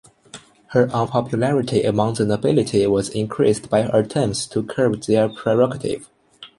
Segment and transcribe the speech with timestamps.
[0.69, 6.09] Her unpopularity among the nobility was increased by her attempts to curb their prerogative.